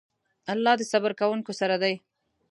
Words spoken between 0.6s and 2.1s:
د صبر کوونکو سره دی.